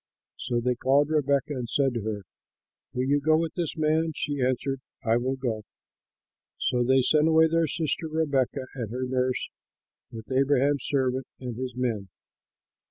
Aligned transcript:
So 0.39 0.59
they 0.59 0.73
called 0.73 1.11
Rebekah 1.11 1.53
and 1.53 1.69
said 1.69 1.93
to 1.93 2.01
her, 2.01 2.21
"Will 2.91 3.03
you 3.03 3.19
go 3.21 3.37
with 3.37 3.53
this 3.53 3.77
man?" 3.77 4.13
She 4.15 4.41
answered, 4.41 4.81
"I 5.05 5.17
will 5.17 5.35
go." 5.35 5.61
So 6.57 6.83
they 6.83 7.03
sent 7.03 7.27
away 7.27 7.47
their 7.47 7.67
sister 7.67 8.07
Rebekah 8.07 8.65
and 8.73 8.89
her 8.89 9.03
nurse 9.03 9.49
with 10.11 10.31
Abraham's 10.31 10.85
servant 10.87 11.27
and 11.39 11.55
his 11.55 11.75
men. 11.75 12.09